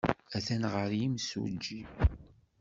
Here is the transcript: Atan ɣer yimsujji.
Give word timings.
Atan 0.37 0.63
ɣer 0.73 0.89
yimsujji. 0.99 1.81